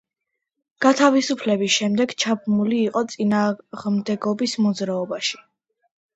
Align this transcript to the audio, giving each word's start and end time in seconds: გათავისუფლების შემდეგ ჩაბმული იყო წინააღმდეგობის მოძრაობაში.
გათავისუფლების 0.85 1.75
შემდეგ 1.75 2.15
ჩაბმული 2.23 2.81
იყო 2.87 3.05
წინააღმდეგობის 3.13 4.59
მოძრაობაში. 4.69 5.41